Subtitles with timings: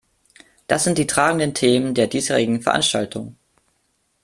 [0.65, 3.35] Das sind die tragenden Themen der diesjährigen Veranstaltung.